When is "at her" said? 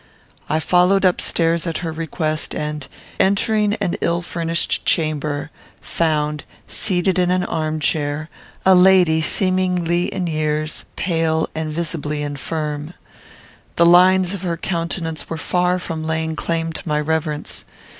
1.67-1.91